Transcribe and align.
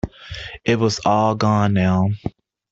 It 0.65 0.77
was 0.79 0.99
all 1.05 1.35
gone 1.35 1.75
now. 1.75 2.09